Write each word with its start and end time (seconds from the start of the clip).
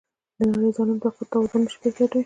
د 0.37 0.39
نړی 0.51 0.69
ظالم 0.77 0.97
طاقت 1.03 1.27
توازن 1.31 1.61
نشي 1.63 1.77
پټیدای. 1.81 2.19